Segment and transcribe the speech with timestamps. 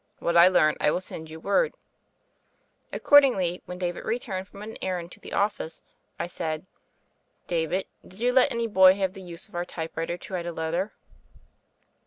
[0.17, 1.75] What I learn I will send you word."
[2.91, 5.83] Accordingly, when David returned from an errand to the office,
[6.17, 6.65] I said:
[7.45, 10.51] "David, did you let any boy have the use of our typewriter to write a
[10.51, 10.91] letter?"